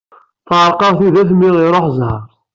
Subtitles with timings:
[0.47, 2.21] Tɛeṛeq-aɣ tudert mi iṛuḥ zzheṛ!